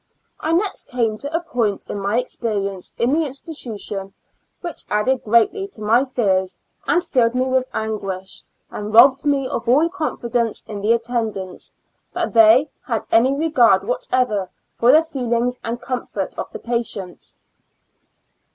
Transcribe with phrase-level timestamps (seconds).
[0.39, 3.13] I next came to a point in my experience in 56 Two Years and Four
[3.13, 4.13] Months the institution
[4.61, 8.41] which added greatly to my fears, and filled me with anguish,
[8.71, 11.75] and rob bed me of all confidence in the attendants,
[12.13, 17.39] that they had any regard whatever for the feelings and comfort of the patients.